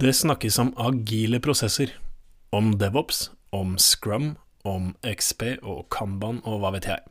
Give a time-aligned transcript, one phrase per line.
[0.00, 1.90] Det snakkes om agile prosesser,
[2.56, 4.30] om DevOps, om Scrum,
[4.64, 7.02] om XP og Kanban og hva vet jeg.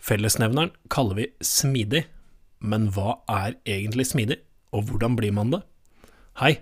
[0.00, 2.06] Fellesnevneren kaller vi smidig,
[2.64, 4.38] men hva er egentlig smidig,
[4.72, 5.60] og hvordan blir man det?
[6.40, 6.54] Hei,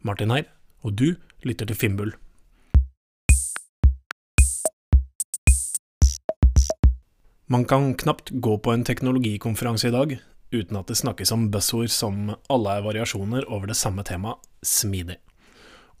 [0.00, 0.48] Martin her,
[0.80, 2.16] og du lytter til Finnbull.
[7.52, 10.16] Man kan knapt gå på en teknologikonferanse i dag
[10.54, 15.18] uten at det snakkes om buzzord som alle er variasjoner over det samme temaet, smidig.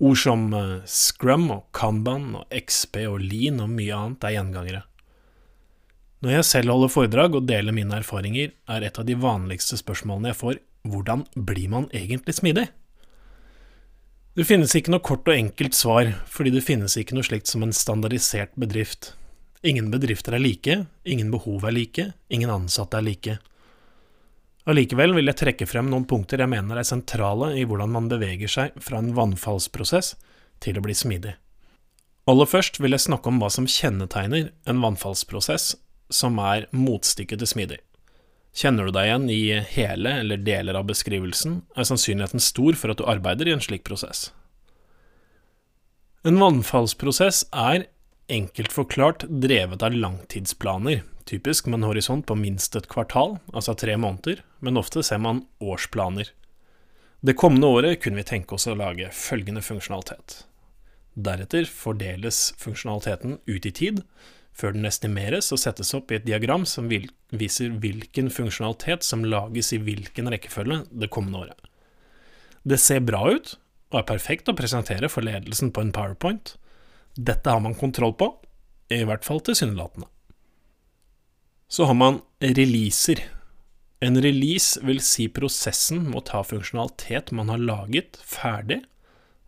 [0.02, 4.84] Ord som eh, scrum og kanban og XP og lean og mye annet er gjengangere.
[6.24, 10.32] Når jeg selv holder foredrag og deler mine erfaringer, er et av de vanligste spørsmålene
[10.32, 12.66] jeg får hvordan blir man egentlig smidig?
[14.34, 17.62] Det finnes ikke noe kort og enkelt svar, fordi det finnes ikke noe slikt som
[17.62, 19.12] en standardisert bedrift.
[19.64, 23.36] Ingen bedrifter er like, ingen behov er like, ingen ansatte er like.
[24.64, 28.48] Allikevel vil jeg trekke frem noen punkter jeg mener er sentrale i hvordan man beveger
[28.48, 30.14] seg fra en vannfallsprosess
[30.64, 31.34] til å bli smidig.
[32.30, 35.74] Aller først vil jeg snakke om hva som kjennetegner en vannfallsprosess,
[36.08, 37.80] som er motstykket til smidig.
[38.56, 39.40] Kjenner du deg igjen i
[39.74, 43.84] hele eller deler av beskrivelsen, er sannsynligheten stor for at du arbeider i en slik
[43.84, 44.30] prosess.
[46.24, 47.84] En vannfallsprosess er,
[48.28, 53.96] enkelt forklart, drevet av langtidsplaner, typisk med en horisont på minst et kvartal, altså tre
[53.96, 56.30] måneder, men ofte ser man årsplaner.
[57.24, 60.42] Det kommende året kunne vi tenke oss å lage følgende funksjonalitet.
[61.14, 64.02] Deretter fordeles funksjonaliteten ut i tid,
[64.54, 69.72] før den estimeres og settes opp i et diagram som viser hvilken funksjonalitet som lages
[69.74, 71.70] i hvilken rekkefølge det kommende året.
[72.64, 73.56] Det ser bra ut,
[73.92, 76.54] og er perfekt å presentere for ledelsen på en powerpoint.
[77.14, 78.30] Dette har man kontroll på,
[78.90, 80.08] i hvert fall tilsynelatende.
[81.68, 83.22] Så har man releaser.
[84.00, 88.82] En release vil si prosessen med å ta funksjonalitet man har laget, ferdig,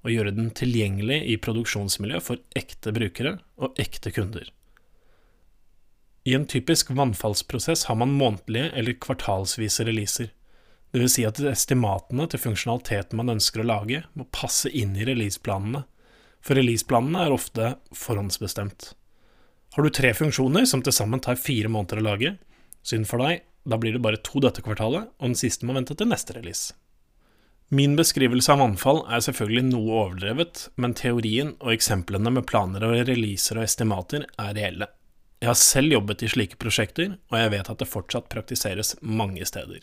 [0.06, 4.46] og gjøre den tilgjengelig i produksjonsmiljøet for ekte brukere og ekte kunder.
[6.26, 10.30] I en typisk vannfallsprosess har man månedlige eller kvartalsvise releaser.
[10.94, 15.84] Vil si at estimatene til funksjonaliteten man ønsker å lage, må passe inn i releaseplanene,
[16.46, 18.92] for releaseplanene er ofte forhåndsbestemt.
[19.74, 22.36] Har du tre funksjoner som til sammen tar fire måneder å lage,
[22.86, 25.96] synd for deg, da blir det bare to dette kvartalet, og den siste må vente
[25.98, 26.76] til neste release.
[27.74, 32.94] Min beskrivelse av vannfall er selvfølgelig noe overdrevet, men teorien og eksemplene med planer og
[33.08, 34.86] releaser og estimater er reelle.
[35.42, 39.42] Jeg har selv jobbet i slike prosjekter, og jeg vet at det fortsatt praktiseres mange
[39.50, 39.82] steder.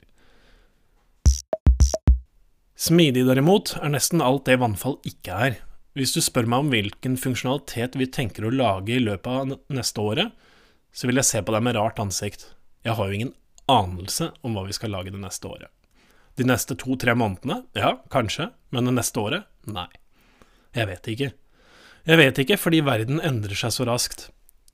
[2.80, 5.60] Smidig derimot er nesten alt det vannfall ikke er,
[5.94, 10.02] hvis du spør meg om hvilken funksjonalitet vi tenker å lage i løpet av neste
[10.02, 10.34] året,
[10.94, 12.48] så vil jeg se på deg med rart ansikt.
[12.86, 13.34] Jeg har jo ingen
[13.70, 15.70] anelse om hva vi skal lage det neste året.
[16.38, 17.62] De neste to-tre månedene?
[17.78, 19.50] Ja, kanskje, men det neste året?
[19.70, 19.90] Nei.
[20.74, 21.30] Jeg vet ikke.
[22.10, 24.28] Jeg vet ikke fordi verden endrer seg så raskt.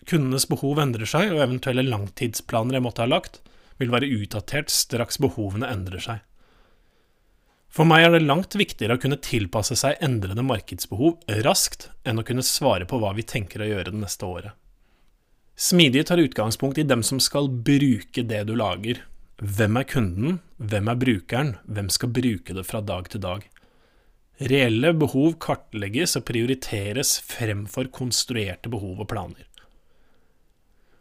[0.08, 3.42] Kundenes behov endrer seg, og eventuelle langtidsplaner jeg måtte ha lagt,
[3.80, 6.24] vil være utdatert straks behovene endrer seg.
[7.70, 12.26] For meg er det langt viktigere å kunne tilpasse seg endrede markedsbehov raskt enn å
[12.26, 14.56] kunne svare på hva vi tenker å gjøre det neste året.
[15.60, 19.04] Smidig tar utgangspunkt i dem som skal bruke det du lager.
[19.40, 23.44] Hvem er kunden, hvem er brukeren, hvem skal bruke det fra dag til dag?
[24.40, 29.46] Reelle behov kartlegges og prioriteres fremfor konstruerte behov og planer.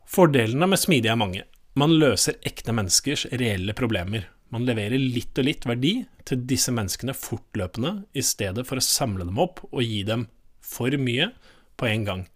[0.08, 1.44] Fordelene med smidig er mange.
[1.78, 5.92] Man løser ekte menneskers reelle problemer, man leverer litt og litt verdi
[6.28, 10.26] til disse menneskene fortløpende, i stedet for å samle dem opp og gi dem
[10.64, 11.30] for mye
[11.78, 12.26] på en gang.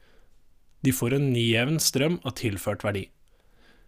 [0.82, 3.06] De får en jevn strøm av tilført verdi.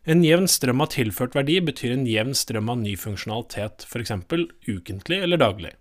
[0.05, 4.13] En jevn strøm av tilført verdi betyr en jevn strøm av ny funksjonalitet, f.eks.
[4.69, 5.73] ukentlig eller daglig.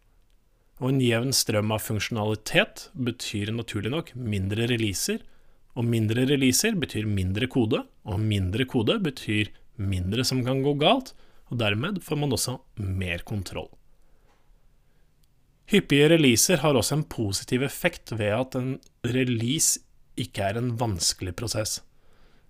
[0.80, 5.20] Og en jevn strøm av funksjonalitet betyr naturlig nok mindre releaser,
[5.76, 11.12] og mindre releaser betyr mindre kode, og mindre kode betyr mindre som kan gå galt,
[11.54, 13.70] og dermed får man også mer kontroll.
[15.72, 18.76] Hyppige releaser har også en positiv effekt ved at en
[19.08, 19.80] release
[20.20, 21.80] ikke er en vanskelig prosess.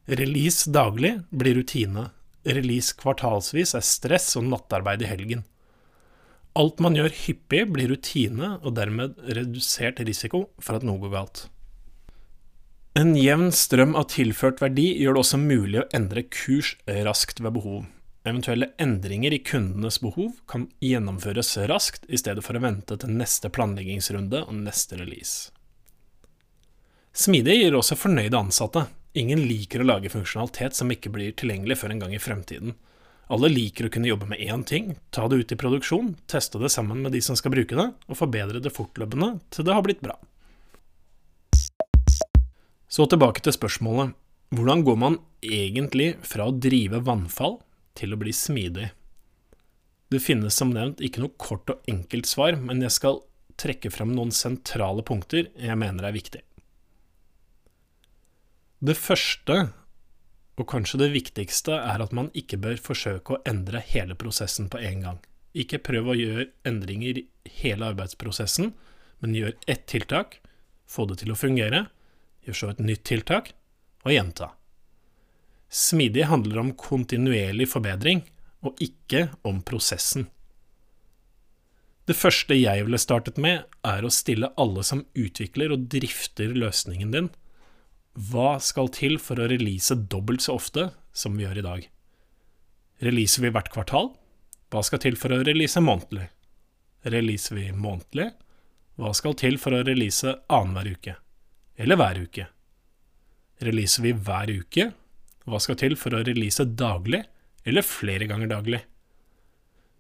[0.10, 2.10] Release daglig blir rutine,
[2.44, 5.46] release kvartalsvis er stress og nattarbeid i helgen.
[6.60, 11.46] Alt man gjør hyppig, blir rutine og dermed redusert risiko for at noe går galt.
[13.00, 16.76] En jevn strøm av tilført verdi gjør det også mulig å endre kurs
[17.08, 17.86] raskt ved behov.
[18.24, 23.52] Eventuelle endringer i kundenes behov kan gjennomføres raskt, i stedet for å vente til neste
[23.52, 25.52] planleggingsrunde og neste release.
[27.12, 28.86] Smidig gir også fornøyde ansatte.
[29.20, 32.78] Ingen liker å lage funksjonalitet som ikke blir tilgjengelig før en gang i fremtiden.
[33.34, 36.72] Alle liker å kunne jobbe med én ting, ta det ut i produksjon, teste det
[36.72, 40.02] sammen med de som skal bruke det, og forbedre det fortløpende til det har blitt
[40.04, 40.16] bra.
[42.88, 44.16] Så tilbake til spørsmålet
[44.54, 47.60] hvordan går man egentlig fra å drive vannfall
[47.98, 48.90] til å bli smidig?
[50.14, 53.24] Det finnes som nevnt ikke noe kort og enkelt svar, men jeg skal
[53.58, 56.42] trekke frem noen sentrale punkter jeg mener er viktig.
[58.84, 59.58] Det første,
[60.60, 64.82] og kanskje det viktigste, er at man ikke bør forsøke å endre hele prosessen på
[64.84, 65.22] en gang.
[65.56, 67.28] Ikke prøv å gjøre endringer i
[67.62, 68.74] hele arbeidsprosessen,
[69.24, 70.42] men gjør ett tiltak,
[70.90, 71.86] få det til å fungere,
[72.44, 73.54] gjør så et nytt tiltak,
[74.04, 74.52] og gjenta.
[75.74, 78.22] Smidig handler om kontinuerlig forbedring,
[78.64, 80.28] og ikke om prosessen.
[82.06, 87.16] Det første jeg ville startet med, er å stille alle som utvikler og drifter løsningen
[87.16, 87.32] din,
[88.14, 91.88] hva skal til for å release dobbelt så ofte som vi gjør i dag?
[93.02, 94.12] Releaser vi hvert kvartal?
[94.70, 96.28] Hva skal til for å release månedlig?
[97.10, 98.30] Releaser vi månedlig?
[99.02, 101.16] Hva skal til for å release annenhver uke?
[101.82, 102.46] Eller hver uke?
[103.66, 104.92] Releaser vi hver uke?
[105.50, 107.26] Hva skal til for å release daglig?
[107.64, 108.82] eller flere ganger daglig.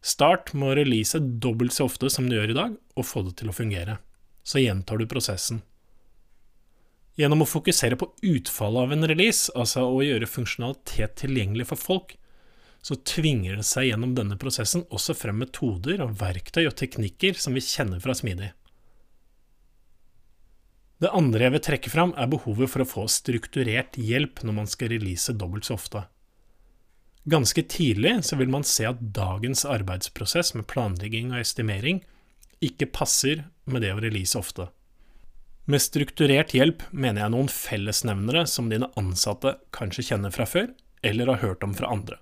[0.03, 3.37] Start med å release dobbelt så ofte som du gjør i dag, og få det
[3.39, 3.99] til å fungere.
[4.43, 5.61] Så gjentar du prosessen.
[7.15, 12.15] Gjennom å fokusere på utfallet av en release, altså å gjøre funksjonalitet tilgjengelig for folk,
[12.83, 17.55] så tvinger det seg gjennom denne prosessen også frem metoder og verktøy og teknikker som
[17.55, 18.49] vi kjenner fra Smidig.
[21.03, 24.69] Det andre jeg vil trekke fram, er behovet for å få strukturert hjelp når man
[24.71, 26.05] skal release dobbelt så ofte.
[27.27, 32.01] Ganske tidlig så vil man se at dagens arbeidsprosess med planlegging og estimering
[32.63, 34.69] ikke passer med det å release ofte.
[35.67, 40.71] Med strukturert hjelp mener jeg noen fellesnevnere som dine ansatte kanskje kjenner fra før,
[41.03, 42.19] eller har hørt om fra andre.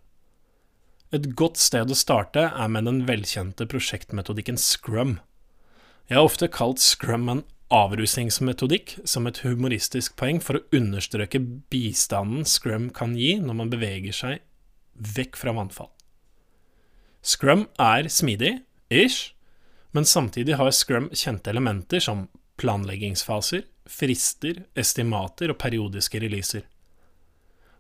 [1.14, 5.20] Et godt sted å starte er med den velkjente prosjektmetodikken Scrum.
[6.10, 11.42] Jeg har ofte kalt Scrum en avrusningsmetodikk som et humoristisk poeng for å understreke
[11.72, 14.42] bistanden Scrum kan gi når man beveger seg
[15.16, 15.90] vekk fra vannfall.
[17.22, 18.60] Scrum er smidig,
[18.90, 19.34] ish,
[19.96, 22.28] men samtidig har Scrum kjente elementer som
[22.62, 26.66] planleggingsfaser, frister, estimater og periodiske releaser.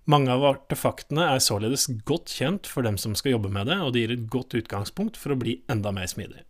[0.09, 3.93] Mange av artefaktene er således godt kjent for dem som skal jobbe med det, og
[3.93, 6.41] det gir et godt utgangspunkt for å bli enda mer smidig.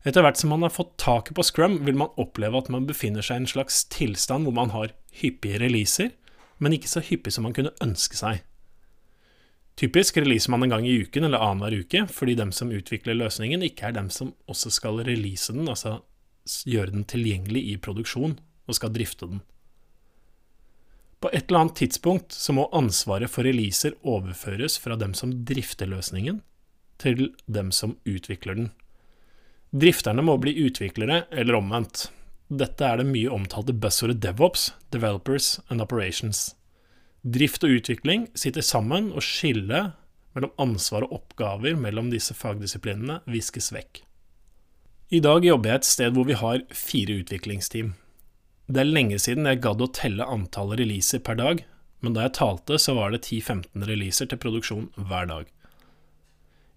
[0.00, 3.24] Etter hvert som man har fått taket på Scrum, vil man oppleve at man befinner
[3.24, 6.14] seg i en slags tilstand hvor man har hyppige releaser,
[6.60, 8.40] men ikke så hyppig som man kunne ønske seg.
[9.80, 13.62] Typisk releaser man en gang i uken eller annenhver uke, fordi dem som utvikler løsningen,
[13.64, 16.00] ikke er dem som også skal release den, altså
[16.68, 18.38] gjøre den tilgjengelig i produksjon,
[18.68, 19.40] og skal drifte den.
[21.20, 25.88] På et eller annet tidspunkt så må ansvaret for releaser overføres fra dem som drifter
[25.88, 26.40] løsningen,
[27.00, 28.70] til dem som utvikler den.
[29.70, 32.08] Drifterne må bli utviklere, eller omvendt.
[32.50, 36.56] Dette er det mye omtalte buzzordet DevOps, Developers and Operations.
[37.22, 39.92] Drift og utvikling sitter sammen, og skillet
[40.34, 44.02] mellom ansvar og oppgaver mellom disse fagdisiplinene viskes vekk.
[45.10, 47.94] I dag jobber jeg et sted hvor vi har fire utviklingsteam.
[48.70, 51.62] Det er lenge siden jeg gadd å telle antallet releaser per dag,
[52.00, 55.46] men da jeg talte, så var det 10-15 releaser til produksjon hver dag.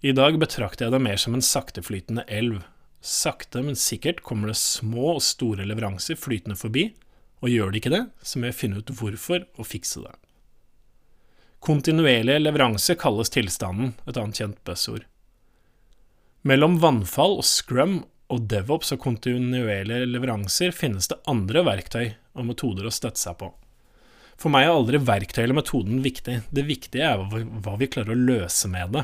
[0.03, 2.63] I dag betrakter jeg det mer som en sakteflytende elv,
[3.03, 6.87] Sakte, men sikkert kommer det små og store leveranser flytende forbi,
[7.43, 10.13] og gjør det ikke det, så må jeg finne ut hvorfor og fikse det.
[11.63, 15.03] Kontinuerlige leveranser kalles tilstanden, et annet kjent buzzord.
[16.47, 22.87] Mellom vannfall og scrum og devops og kontinuerlige leveranser finnes det andre verktøy og metoder
[22.87, 23.51] å støtte seg på.
[24.39, 28.23] For meg er aldri verktøy eller metoden viktig, det viktige er hva vi klarer å
[28.31, 29.03] løse med det.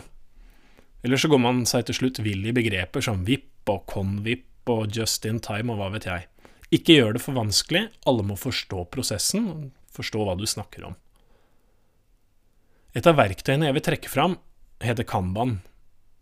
[1.04, 4.92] Eller så går man seg til slutt vill i begreper som VIP og Convip og
[4.96, 6.28] Just in Time og hva vet jeg.
[6.76, 10.98] Ikke gjør det for vanskelig, alle må forstå prosessen, forstå hva du snakker om.
[12.98, 14.36] Et av verktøyene jeg vil trekke fram,
[14.84, 15.60] heter Kanban.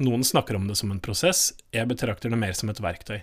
[0.03, 3.22] Noen snakker om det som en prosess, jeg betrakter det mer som et verktøy.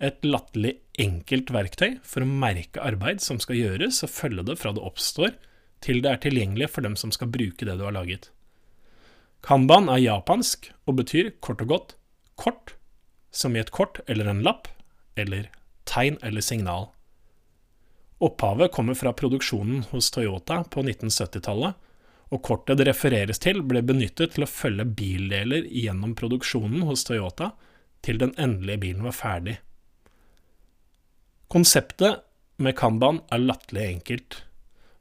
[0.00, 4.72] Et latterlig enkelt verktøy for å merke arbeid som skal gjøres, og følge det fra
[4.76, 5.34] det oppstår,
[5.84, 8.30] til det er tilgjengelig for dem som skal bruke det du har laget.
[9.40, 11.96] Kanban er japansk og betyr kort og godt
[12.40, 12.74] kort,
[13.30, 14.68] som i et kort eller en lapp,
[15.16, 15.50] eller
[15.88, 16.88] tegn eller signal.
[18.20, 21.76] Opphavet kommer fra produksjonen hos Toyota på 1970-tallet,
[22.30, 27.54] og kortet det refereres til, ble benyttet til å følge bildeler gjennom produksjonen hos Toyota
[28.06, 29.56] til den endelige bilen var ferdig.
[31.50, 32.22] Konseptet
[32.62, 34.36] med Kanban er latterlig enkelt.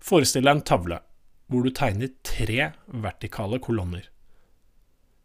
[0.02, 1.04] Forestill deg en tavle.
[1.50, 4.04] hvor du tegner tre vertikale kolonner.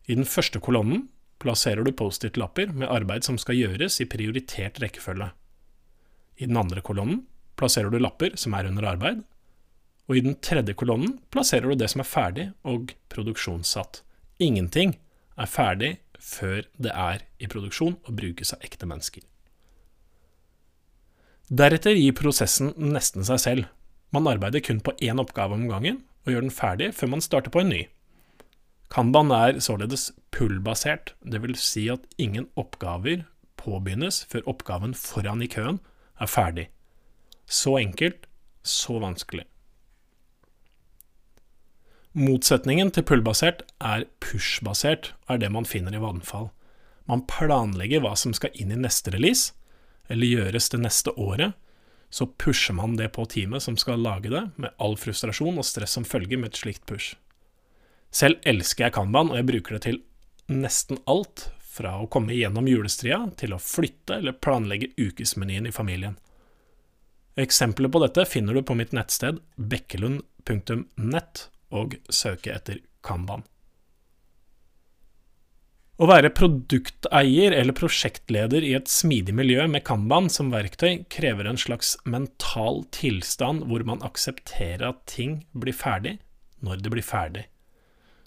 [0.05, 1.07] I den første kolonnen
[1.41, 5.31] plasserer du Post-It-lapper med arbeid som skal gjøres i prioritert rekkefølge.
[6.41, 7.23] I den andre kolonnen
[7.59, 9.23] plasserer du lapper som er under arbeid,
[10.05, 14.03] og i den tredje kolonnen plasserer du det som er ferdig og produksjonssatt.
[14.43, 14.99] Ingenting
[15.41, 19.25] er ferdig før det er i produksjon og brukes av ekte mennesker.
[21.49, 23.67] Deretter gir prosessen nesten seg selv.
[24.13, 27.53] Man arbeider kun på én oppgave om gangen, og gjør den ferdig før man starter
[27.53, 27.83] på en ny.
[28.95, 31.63] Kanban er således pull-basert, dvs.
[31.67, 33.25] Si at ingen oppgaver
[33.59, 35.81] påbegynnes før oppgaven foran i køen
[36.23, 36.69] er ferdig.
[37.47, 38.29] Så enkelt,
[38.63, 39.49] så vanskelig.
[42.15, 46.53] Motsetningen til pull-basert er push-basert, er det man finner i vannfall.
[47.11, 49.57] Man planlegger hva som skal inn i neste release,
[50.07, 51.59] eller gjøres det neste året,
[52.15, 55.99] så pusher man det på teamet som skal lage det, med all frustrasjon og stress
[55.99, 57.17] som følger med et slikt push.
[58.15, 60.03] Selv elsker jeg Kanban, og jeg bruker det til
[60.53, 66.15] nesten alt, fra å komme gjennom julestria til å flytte eller planlegge ukesmenyen i familien.
[67.35, 73.43] Eksempler på dette finner du på mitt nettsted bekkelund.nett, og søke etter Kanban.
[75.95, 81.59] Å være produkteier eller prosjektleder i et smidig miljø med Kanban som verktøy krever en
[81.59, 86.17] slags mental tilstand hvor man aksepterer at ting blir ferdig
[86.67, 87.45] når det blir ferdig.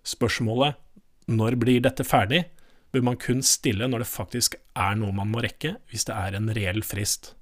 [0.08, 0.78] Spørsmålet
[1.28, 2.46] når blir dette ferdig,
[2.96, 6.38] bør man kun stille når det faktisk er noe man må rekke, hvis det er
[6.38, 7.34] en reell frist.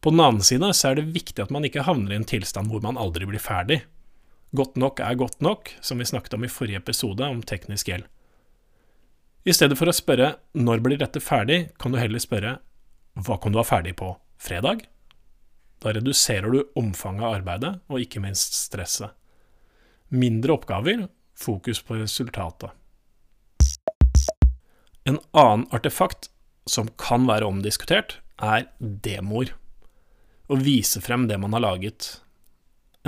[0.00, 2.70] På den annen side så er det viktig at man ikke havner i en tilstand
[2.72, 3.82] hvor man aldri blir ferdig.
[4.56, 8.06] Godt nok er godt nok, som vi snakket om i forrige episode om teknisk gjeld.
[9.44, 12.58] I stedet for å spørre 'når blir dette ferdig', kan du heller spørre
[13.16, 14.86] 'hva kan du ha ferdig på fredag'?
[15.80, 19.10] Da reduserer du omfanget av arbeidet, og ikke minst stresset.
[20.10, 21.08] Mindre oppgaver,
[21.38, 22.70] fokus på resultatet.
[25.08, 26.28] En annen artefakt
[26.68, 29.54] som kan være omdiskutert, er demoer.
[30.48, 32.18] Å vise frem det man har laget.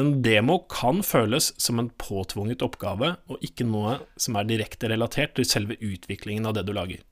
[0.01, 5.35] En demo kan føles som en påtvunget oppgave, og ikke noe som er direkte relatert
[5.37, 7.03] til selve utviklingen av det du lager.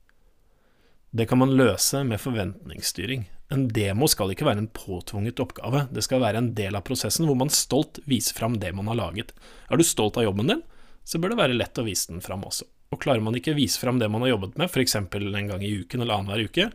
[1.11, 3.27] Det kan man løse med forventningsstyring.
[3.53, 7.25] En demo skal ikke være en påtvunget oppgave, det skal være en del av prosessen
[7.25, 9.33] hvor man stolt viser fram det man har laget.
[9.69, 10.61] Er du stolt av jobben din,
[11.03, 12.67] så bør det være lett å vise den fram også.
[12.89, 14.95] Og klarer man ikke å vise fram det man har jobbet med, f.eks.
[14.97, 16.69] en gang i uken eller annenhver uke,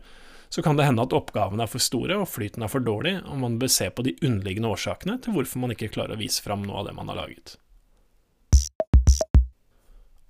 [0.49, 3.41] så kan det hende at oppgavene er for store og flyten er for dårlig, og
[3.41, 6.63] man bør se på de underliggende årsakene til hvorfor man ikke klarer å vise fram
[6.63, 7.57] noe av det man har laget.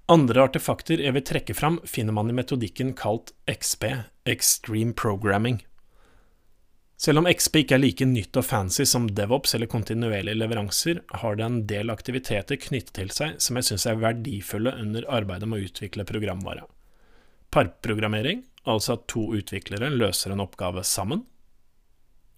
[0.09, 3.87] Andre artefakter jeg vil trekke fram, finner man i metodikken kalt XP,
[4.29, 5.63] Extreme Programming.
[6.97, 11.35] Selv om XP ikke er like nytt og fancy som DevOps eller kontinuerlige leveranser, har
[11.35, 15.59] det en del aktiviteter knyttet til seg som jeg syns er verdifulle under arbeidet med
[15.59, 16.63] å utvikle programvare.
[17.51, 21.25] Parprogrammering, altså at to utviklere løser en oppgave sammen.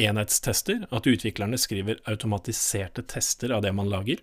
[0.02, 4.22] Enhetstester, at utviklerne skriver automatiserte tester av det man lager.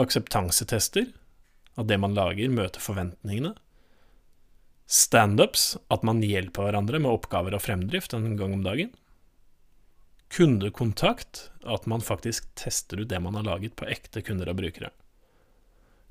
[0.00, 1.12] Akseptansetester,
[1.76, 3.54] at det man lager møter forventningene.
[4.86, 8.90] Standups, at man hjelper hverandre med oppgaver og fremdrift en gang om dagen.
[10.34, 14.90] Kundekontakt, at man faktisk tester ut det man har laget på ekte kunder og brukere.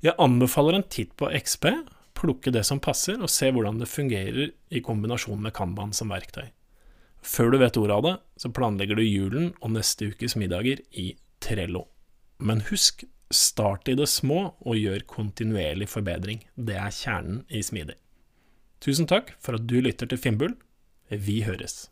[0.04, 1.70] Jeg anbefaler en titt på XP,
[2.18, 6.50] plukke det som passer, og se hvordan det fungerer i kombinasjon med Kanban som verktøy.
[7.24, 11.14] Før du vet ordet av det, så planlegger du julen og neste ukes middager i
[11.40, 11.86] Trello.
[12.36, 16.44] Men husk, start i det små og gjør kontinuerlig forbedring.
[16.54, 17.96] Det er kjernen i smidig.
[18.84, 20.52] Tusen takk for at du lytter til Finnbull.
[21.08, 21.86] Vi høres.